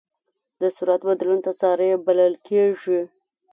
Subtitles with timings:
[0.61, 3.01] د سرعت بدلون تسارع بلل کېږي.